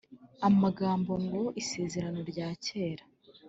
[0.47, 3.03] Amagambo ngo Isezerano rya kera